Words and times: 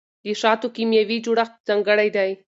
د 0.25 0.25
شاتو 0.41 0.67
کیمیاوي 0.75 1.17
جوړښت 1.25 1.55
ځانګړی 1.67 2.09
دی. 2.15 2.31